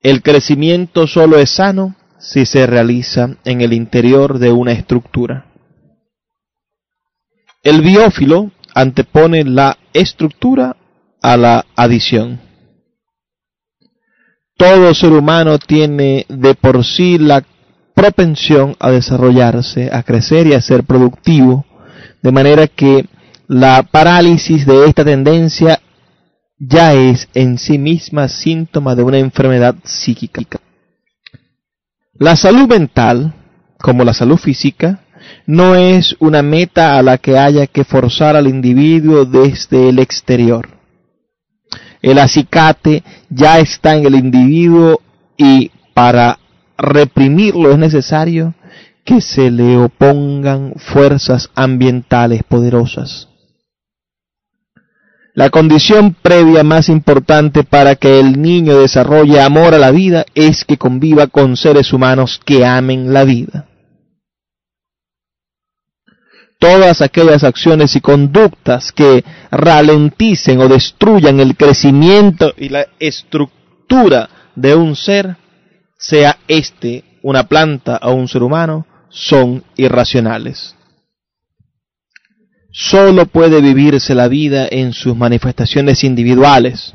[0.08, 5.48] El crecimiento solo es sano si se realiza en el interior de una estructura.
[7.62, 10.78] El biófilo antepone la estructura
[11.22, 12.40] a la adición.
[14.56, 17.44] Todo ser humano tiene de por sí la
[17.94, 21.66] propensión a desarrollarse, a crecer y a ser productivo,
[22.22, 23.10] de manera que
[23.50, 25.77] la parálisis de esta tendencia
[26.60, 30.60] ya es en sí misma síntoma de una enfermedad psíquica.
[32.14, 33.34] La salud mental,
[33.80, 35.02] como la salud física,
[35.46, 40.70] no es una meta a la que haya que forzar al individuo desde el exterior.
[42.02, 45.02] El acicate ya está en el individuo
[45.36, 46.40] y para
[46.78, 48.54] reprimirlo es necesario
[49.04, 53.30] que se le opongan fuerzas ambientales poderosas.
[55.38, 60.66] La condición previa más importante para que el niño desarrolle amor a la vida es
[60.66, 63.68] que conviva con seres humanos que amen la vida.
[66.58, 74.74] Todas aquellas acciones y conductas que ralenticen o destruyan el crecimiento y la estructura de
[74.74, 75.38] un ser,
[76.00, 80.77] sea éste una planta o un ser humano, son irracionales.
[82.72, 86.94] Solo puede vivirse la vida en sus manifestaciones individuales,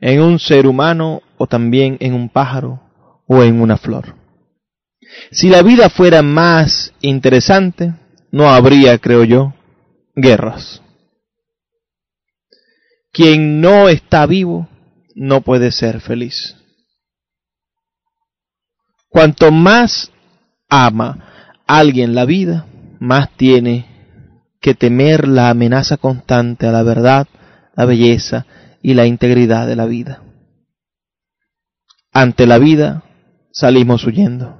[0.00, 2.80] en un ser humano o también en un pájaro
[3.26, 4.16] o en una flor.
[5.30, 7.94] Si la vida fuera más interesante,
[8.30, 9.54] no habría, creo yo,
[10.16, 10.82] guerras.
[13.12, 14.68] Quien no está vivo
[15.14, 16.56] no puede ser feliz.
[19.08, 20.10] Cuanto más
[20.68, 22.66] ama alguien la vida,
[22.98, 23.93] más tiene
[24.64, 27.28] que temer la amenaza constante a la verdad,
[27.76, 28.46] la belleza
[28.80, 30.22] y la integridad de la vida.
[32.14, 33.04] Ante la vida
[33.52, 34.58] salimos huyendo.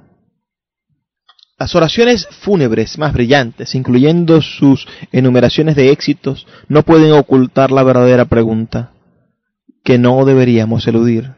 [1.57, 8.25] Las oraciones fúnebres más brillantes, incluyendo sus enumeraciones de éxitos, no pueden ocultar la verdadera
[8.25, 8.91] pregunta
[9.83, 11.33] que no deberíamos eludir.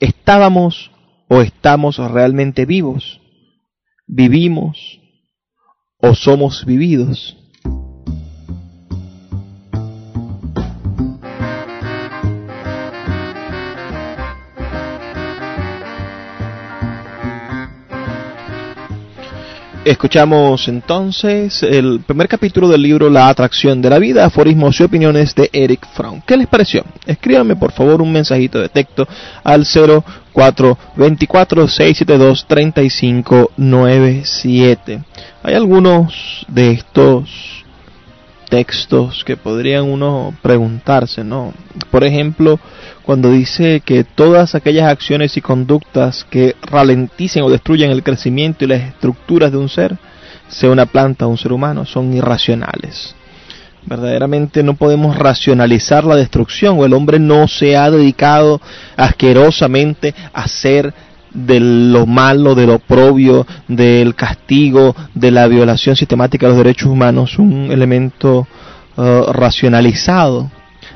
[0.00, 0.92] ¿Estábamos
[1.28, 3.20] o estamos realmente vivos?
[4.06, 4.98] ¿Vivimos
[5.98, 7.36] o somos vividos?
[19.84, 25.34] Escuchamos entonces el primer capítulo del libro La atracción de la vida, aforismos y opiniones
[25.34, 26.20] de Eric Fromm.
[26.24, 26.84] ¿Qué les pareció?
[27.04, 29.08] Escríbanme por favor un mensajito de texto
[29.42, 35.02] al 0424 672 3597.
[35.42, 37.61] Hay algunos de estos
[38.52, 41.54] textos que podrían uno preguntarse, ¿no?
[41.90, 42.60] Por ejemplo,
[43.02, 48.68] cuando dice que todas aquellas acciones y conductas que ralenticen o destruyen el crecimiento y
[48.68, 49.96] las estructuras de un ser,
[50.48, 53.14] sea una planta o un ser humano, son irracionales.
[53.86, 58.60] Verdaderamente no podemos racionalizar la destrucción o el hombre no se ha dedicado
[58.98, 60.92] asquerosamente a hacer
[61.34, 66.88] de lo malo, de lo oprobio, del castigo, de la violación sistemática de los derechos
[66.88, 68.46] humanos, un elemento
[68.96, 70.50] uh, racionalizado.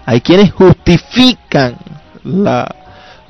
[0.04, 1.76] Hay quienes justifican
[2.24, 2.68] la,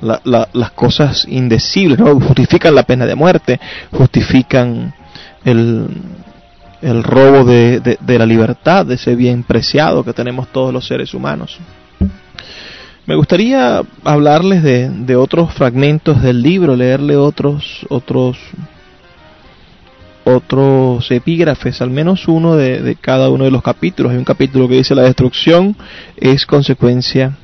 [0.01, 2.19] las cosas indecibles, ¿no?
[2.19, 3.59] justifican la pena de muerte,
[3.91, 4.93] justifican
[5.43, 5.89] el,
[7.03, 11.13] robo de, de, de la libertad, de ese bien preciado que tenemos todos los seres
[11.13, 11.59] humanos.
[13.07, 18.37] Me gustaría hablarles de, de, otros fragmentos del libro, leerle otros, otros,
[20.25, 24.11] otros epígrafes, al menos uno de, de, cada uno de los capítulos.
[24.11, 25.77] Hay un capítulo que dice la destrucción
[26.17, 27.37] es consecuencia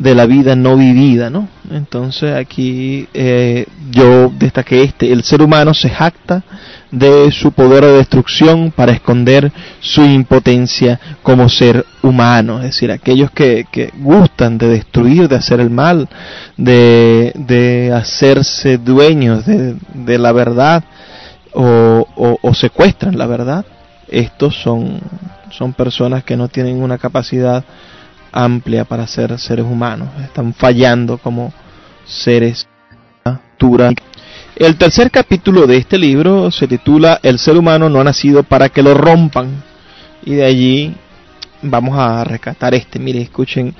[0.00, 1.46] de la vida no vivida, ¿no?
[1.70, 6.42] Entonces aquí eh, yo destaqué este, el ser humano se jacta
[6.90, 13.30] de su poder de destrucción para esconder su impotencia como ser humano, es decir, aquellos
[13.30, 16.08] que, que gustan de destruir, de hacer el mal,
[16.56, 20.82] de, de hacerse dueños de, de la verdad
[21.52, 23.66] o, o, o, secuestran la verdad,
[24.08, 24.98] estos son,
[25.50, 27.64] son personas que no tienen una capacidad
[28.32, 31.52] amplia para ser seres humanos, están fallando como
[32.04, 32.66] seres.
[34.56, 38.70] El tercer capítulo de este libro se titula El ser humano no ha nacido para
[38.70, 39.62] que lo rompan.
[40.24, 40.94] Y de allí
[41.60, 42.98] vamos a rescatar este.
[42.98, 43.74] Mire, escuchen.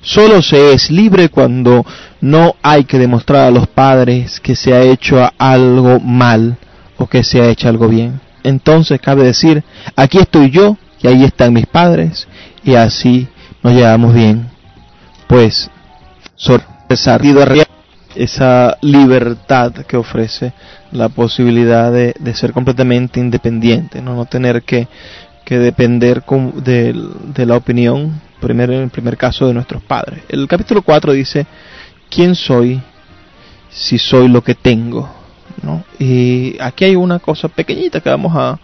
[0.00, 1.84] Solo se es libre cuando
[2.20, 6.56] no hay que demostrar a los padres que se ha hecho algo mal
[6.96, 8.20] o que se ha hecho algo bien.
[8.44, 9.64] Entonces cabe decir,
[9.96, 12.28] aquí estoy yo y ahí están mis padres
[12.62, 13.26] y así
[13.66, 14.48] nos llevamos bien.
[15.26, 15.68] Pues,
[16.36, 17.18] sorpresa
[18.14, 20.52] esa libertad que ofrece
[20.92, 24.86] la posibilidad de, ser completamente independiente, no, no tener que,
[25.48, 26.22] depender
[26.62, 30.22] de, la opinión, primero, en el primer caso, de nuestros padres.
[30.28, 31.44] El capítulo 4 dice,
[32.08, 32.80] ¿quién soy
[33.68, 35.10] si soy lo que tengo?
[35.62, 35.82] ¿No?
[35.98, 38.60] Y aquí hay una cosa pequeñita que vamos a,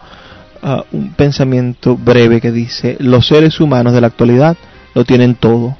[0.61, 4.55] a un pensamiento breve que dice, los seres humanos de la actualidad
[4.93, 5.77] lo tienen todo,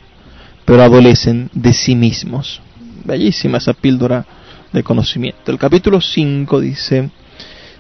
[0.65, 2.61] pero adolecen de sí mismos.
[3.03, 4.25] Bellísima esa píldora
[4.71, 5.51] de conocimiento.
[5.51, 7.09] El capítulo 5 dice,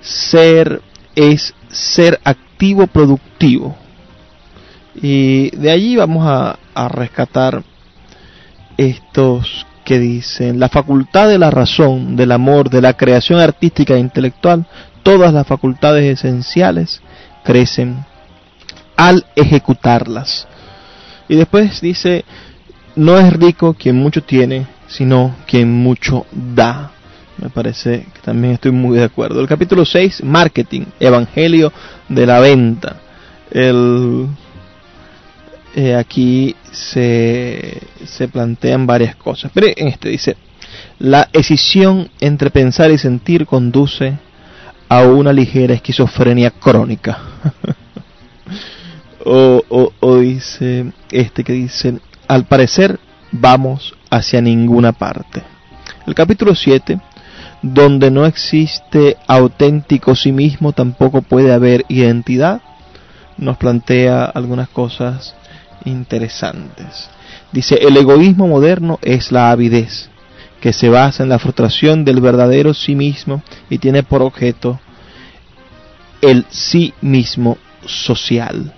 [0.01, 0.81] ser
[1.15, 3.75] es ser activo productivo.
[5.01, 7.63] Y de allí vamos a, a rescatar
[8.77, 13.99] estos que dicen, la facultad de la razón, del amor, de la creación artística e
[13.99, 14.65] intelectual,
[15.03, 17.01] todas las facultades esenciales
[17.43, 18.05] crecen
[18.95, 20.47] al ejecutarlas.
[21.33, 22.25] Y después dice,
[22.95, 26.91] no es rico quien mucho tiene, sino quien mucho da.
[27.39, 29.41] Me parece que también estoy muy de acuerdo.
[29.41, 31.73] El capítulo 6, marketing, evangelio
[32.07, 32.97] de la venta.
[33.49, 34.27] El,
[35.73, 39.49] eh, aquí se, se plantean varias cosas.
[39.55, 40.37] Pero en este dice,
[40.99, 44.19] la escisión entre pensar y sentir conduce
[44.87, 47.17] a una ligera esquizofrenia crónica.
[49.25, 52.99] o, dice este que dice, al parecer
[53.31, 55.43] vamos hacia ninguna parte.
[56.05, 56.99] El capítulo 7,
[57.61, 62.61] donde no existe auténtico sí mismo, tampoco puede haber identidad,
[63.37, 65.35] nos plantea algunas cosas
[65.85, 67.09] interesantes.
[67.51, 70.09] Dice, el egoísmo moderno es la avidez,
[70.59, 74.79] que se basa en la frustración del verdadero sí mismo y tiene por objeto
[76.21, 78.73] el sí mismo social.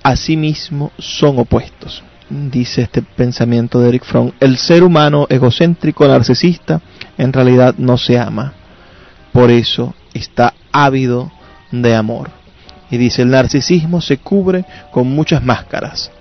[0.04, 2.04] a sí mismo son opuestos.
[2.30, 6.82] Dice este pensamiento de Eric Fromm, el ser humano egocéntrico, narcisista,
[7.18, 8.52] en realidad no se ama.
[9.32, 11.32] Por eso está ávido
[11.72, 12.32] de amor.
[12.92, 16.12] Y dice, el narcisismo se cubre con muchas máscaras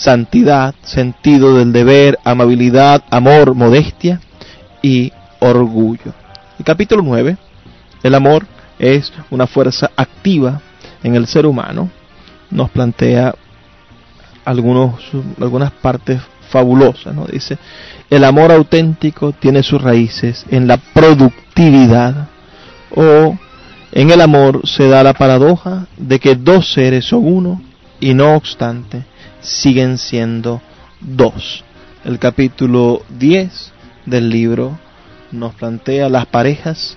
[0.00, 4.18] santidad, sentido del deber, amabilidad, amor, modestia
[4.80, 6.14] y orgullo.
[6.58, 7.36] El capítulo 9,
[8.02, 8.46] el amor
[8.78, 10.62] es una fuerza activa
[11.02, 11.90] en el ser humano,
[12.50, 13.34] nos plantea
[14.46, 14.94] algunos,
[15.38, 17.26] algunas partes fabulosas, ¿no?
[17.26, 17.58] Dice,
[18.08, 22.26] el amor auténtico tiene sus raíces en la productividad
[22.96, 23.36] o
[23.92, 27.62] en el amor se da la paradoja de que dos seres son uno
[28.00, 29.09] y no obstante
[29.40, 30.60] siguen siendo
[31.00, 31.64] dos.
[32.04, 33.72] El capítulo 10
[34.06, 34.78] del libro
[35.32, 36.96] nos plantea las parejas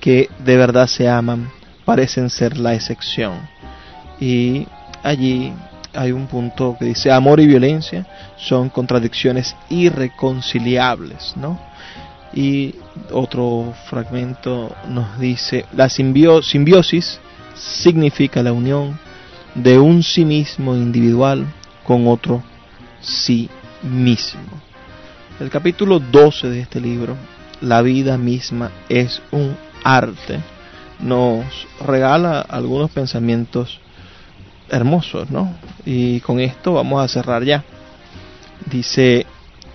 [0.00, 1.50] que de verdad se aman,
[1.84, 3.48] parecen ser la excepción.
[4.18, 4.66] Y
[5.02, 5.52] allí
[5.94, 8.06] hay un punto que dice amor y violencia
[8.36, 11.58] son contradicciones irreconciliables, ¿no?
[12.32, 12.76] Y
[13.10, 17.18] otro fragmento nos dice la simbiosis
[17.54, 18.98] significa la unión
[19.54, 21.44] de un sí mismo individual
[21.90, 22.40] con otro
[23.00, 23.50] sí
[23.82, 24.62] mismo.
[25.40, 27.16] El capítulo 12 de este libro,
[27.62, 30.38] La vida misma es un arte,
[31.00, 31.44] nos
[31.84, 33.80] regala algunos pensamientos
[34.68, 35.52] hermosos, ¿no?
[35.84, 37.64] Y con esto vamos a cerrar ya.
[38.66, 39.26] Dice,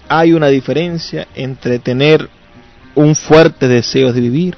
[0.08, 2.30] hay una diferencia entre tener
[2.96, 4.58] un fuerte deseo de vivir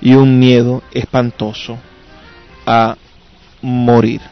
[0.00, 1.78] y un miedo espantoso
[2.66, 2.96] a
[3.60, 4.31] morir.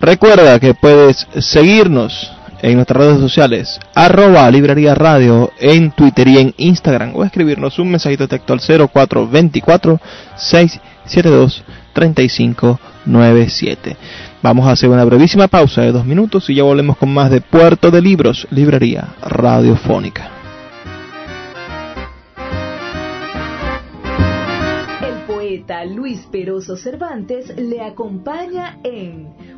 [0.00, 2.30] Recuerda que puedes seguirnos
[2.62, 7.90] en nuestras redes sociales, arroba librería radio en Twitter y en Instagram, o escribirnos un
[7.90, 10.00] mensajito de texto al 0424
[10.36, 13.96] 672 3597.
[14.40, 17.40] Vamos a hacer una brevísima pausa de dos minutos y ya volvemos con más de
[17.40, 20.30] Puerto de Libros, librería radiofónica.
[25.00, 29.57] El poeta Luis Peroso Cervantes le acompaña en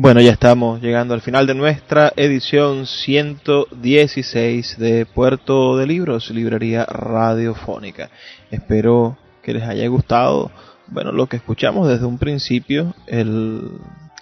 [0.00, 6.84] Bueno, ya estamos llegando al final de nuestra edición 116 de Puerto de Libros, librería
[6.84, 8.08] radiofónica.
[8.52, 10.52] Espero que les haya gustado
[10.86, 13.72] Bueno, lo que escuchamos desde un principio, el,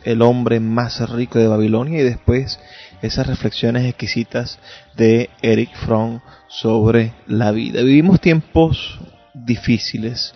[0.02, 2.58] el hombre más rico de Babilonia y después
[3.02, 4.58] esas reflexiones exquisitas
[4.96, 7.82] de Eric Fromm sobre la vida.
[7.82, 8.98] Vivimos tiempos
[9.34, 10.34] difíciles,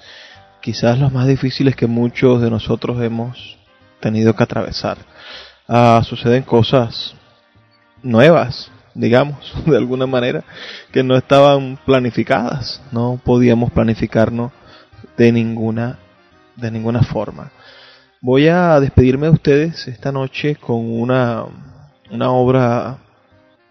[0.61, 3.60] quizás los más difíciles que muchos de nosotros hemos
[4.01, 4.99] tenido que atravesar.
[5.69, 7.15] Ah, suceden cosas
[8.03, 10.45] nuevas, digamos, de alguna manera,
[10.93, 14.53] que no estaban planificadas, no podíamos planificarnos
[15.17, 15.99] de ninguna,
[16.57, 17.51] de ninguna forma.
[18.21, 21.45] Voy a despedirme de ustedes esta noche con una,
[22.11, 22.99] una obra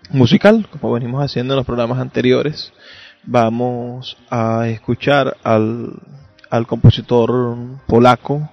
[0.10, 2.74] musical, como venimos haciendo en los programas anteriores.
[3.24, 5.94] Vamos a escuchar al,
[6.50, 8.50] al compositor polaco,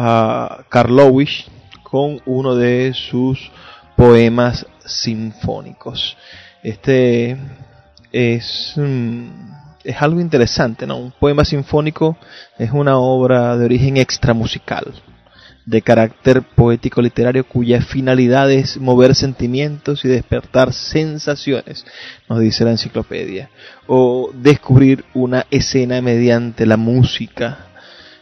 [0.00, 1.46] a Karlowicz,
[1.82, 3.50] con uno de sus
[3.96, 6.16] poemas sinfónicos.
[6.62, 7.36] Este
[8.12, 9.26] es, mm,
[9.82, 10.98] es algo interesante, ¿no?
[10.98, 12.16] Un poema sinfónico
[12.58, 14.94] es una obra de origen extramusical,
[15.66, 21.84] de carácter poético literario cuya finalidad es mover sentimientos y despertar sensaciones,
[22.28, 23.50] nos dice la enciclopedia,
[23.88, 27.67] o descubrir una escena mediante la música.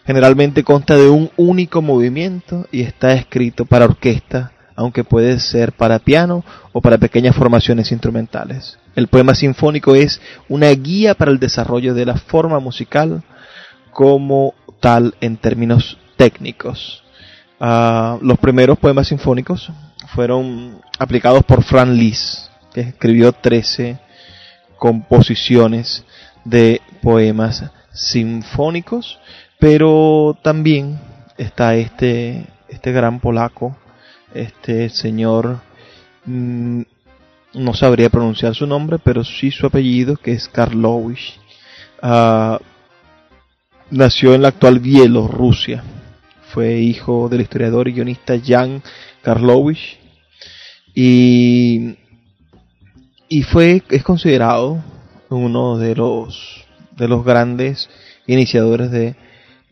[0.07, 5.99] Generalmente consta de un único movimiento y está escrito para orquesta, aunque puede ser para
[5.99, 8.79] piano o para pequeñas formaciones instrumentales.
[8.95, 13.25] El poema sinfónico es una guía para el desarrollo de la forma musical
[13.91, 17.03] como tal en términos técnicos.
[17.59, 19.73] Ah, los primeros poemas sinfónicos
[20.15, 23.99] fueron aplicados por Franz Liszt, que escribió 13
[24.79, 26.05] composiciones
[26.45, 29.19] de poemas sinfónicos,
[29.59, 30.99] pero también
[31.39, 33.77] está este, este gran polaco,
[34.35, 35.61] este señor,
[36.25, 36.83] mm,
[37.55, 41.39] no sabría pronunciar su nombre, pero sí su apellido, que es Karlowicz.
[42.03, 42.59] Ah,
[43.91, 45.83] nació en la actual Bielorrusia
[46.57, 48.83] fue hijo del historiador y guionista Jan
[49.21, 49.99] Karlowicz
[50.95, 51.97] y,
[53.29, 54.83] y fue es considerado
[55.29, 56.65] uno de los
[56.97, 57.91] de los grandes
[58.27, 59.17] iniciadores de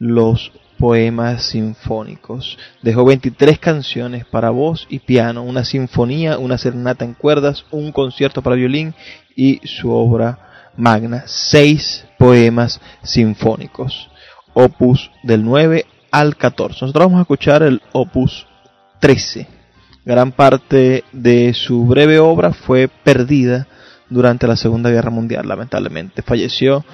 [0.05, 2.59] los poemas sinfónicos.
[2.83, 8.43] Dejó 23 canciones para voz y piano, una sinfonía, una serenata en cuerdas, un concierto
[8.43, 8.95] para violín
[9.35, 14.11] y su obra magna, seis poemas sinfónicos,
[14.53, 16.81] opus del 9 al 14.
[16.83, 18.47] Nosotros vamos a escuchar el opus
[19.01, 19.47] 13.
[20.05, 23.67] Gran parte de su breve obra fue perdida
[24.11, 26.21] durante la Segunda Guerra Mundial, lamentablemente.
[26.21, 26.85] Falleció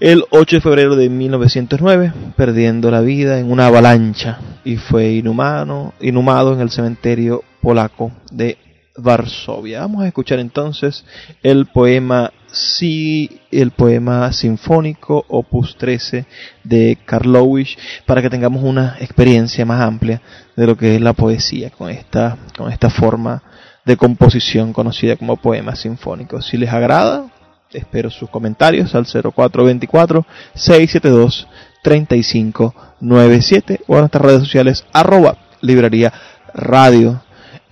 [0.00, 5.92] el 8 de febrero de 1909, perdiendo la vida en una avalancha y fue inhumano,
[6.00, 8.56] inhumado en el cementerio polaco de
[8.96, 9.80] Varsovia.
[9.80, 11.04] Vamos a escuchar entonces
[11.42, 16.24] el poema sí el poema sinfónico opus 13
[16.64, 17.76] de Karlowicz
[18.06, 20.20] para que tengamos una experiencia más amplia
[20.56, 23.42] de lo que es la poesía con esta con esta forma
[23.84, 26.42] de composición conocida como poema sinfónico.
[26.42, 27.26] Si les agrada,
[27.72, 31.46] espero sus comentarios al 0424 672
[31.82, 36.12] 3597 o a nuestras redes sociales arroba librería
[36.54, 37.22] radio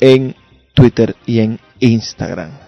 [0.00, 0.34] en
[0.74, 2.67] Twitter y en Instagram.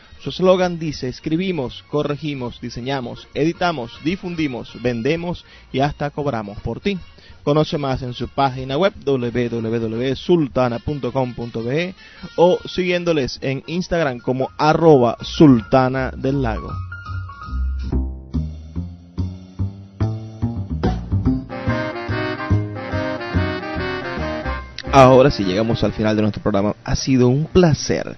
[0.21, 6.99] su eslogan dice, escribimos, corregimos, diseñamos, editamos, difundimos, vendemos y hasta cobramos por ti.
[7.43, 11.95] Conoce más en su página web www.sultana.com.be
[12.35, 16.71] o siguiéndoles en Instagram como arroba sultana del lago.
[24.93, 26.75] Ahora sí llegamos al final de nuestro programa.
[26.83, 28.17] Ha sido un placer